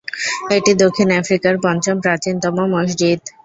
এটি 0.57 0.71
দক্ষিণ 0.83 1.07
আফ্রিকার 1.19 1.53
পঞ্চম 1.65 1.95
প্রাচীনতম 2.03 2.55
মসজিদ। 2.73 3.19